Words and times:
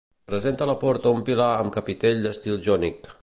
Presenta 0.29 0.63
a 0.63 0.67
la 0.69 0.75
porta 0.83 1.11
un 1.17 1.21
pilar 1.27 1.51
amb 1.59 1.75
capitell 1.77 2.25
d'estil 2.29 2.61
jònic. 2.69 3.13